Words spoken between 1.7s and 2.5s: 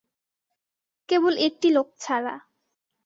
লোক ছাড়া।